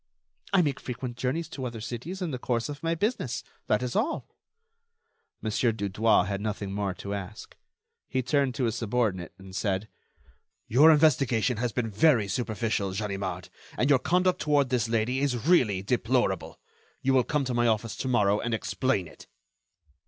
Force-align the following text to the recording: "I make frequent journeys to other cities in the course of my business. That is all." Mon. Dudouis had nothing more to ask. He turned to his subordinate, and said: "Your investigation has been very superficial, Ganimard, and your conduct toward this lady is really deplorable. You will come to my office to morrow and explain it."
"I 0.51 0.63
make 0.63 0.79
frequent 0.79 1.15
journeys 1.15 1.47
to 1.49 1.63
other 1.65 1.79
cities 1.79 2.23
in 2.23 2.31
the 2.31 2.39
course 2.39 2.69
of 2.69 2.81
my 2.81 2.95
business. 2.95 3.43
That 3.67 3.83
is 3.83 3.95
all." 3.95 4.27
Mon. 5.43 5.51
Dudouis 5.51 6.25
had 6.27 6.41
nothing 6.41 6.71
more 6.71 6.95
to 6.95 7.13
ask. 7.13 7.55
He 8.09 8.23
turned 8.23 8.55
to 8.55 8.63
his 8.63 8.73
subordinate, 8.73 9.35
and 9.37 9.55
said: 9.55 9.87
"Your 10.67 10.89
investigation 10.91 11.57
has 11.57 11.71
been 11.71 11.91
very 11.91 12.27
superficial, 12.27 12.95
Ganimard, 12.95 13.49
and 13.77 13.91
your 13.91 13.99
conduct 13.99 14.41
toward 14.41 14.69
this 14.69 14.89
lady 14.89 15.19
is 15.19 15.45
really 15.45 15.83
deplorable. 15.83 16.59
You 17.03 17.13
will 17.13 17.23
come 17.23 17.45
to 17.45 17.53
my 17.53 17.67
office 17.67 17.95
to 17.97 18.07
morrow 18.07 18.39
and 18.39 18.55
explain 18.55 19.07
it." 19.07 19.27